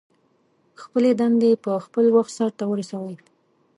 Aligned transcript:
خپلې 0.81 1.09
دندې 1.21 1.51
په 1.63 1.71
خپل 1.85 2.05
وخت 2.17 2.31
سرته 2.39 2.63
ورسوئ. 2.67 3.15